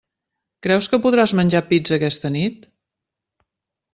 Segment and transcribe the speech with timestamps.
[0.67, 2.65] Creus que podràs menjar pizza aquesta nit?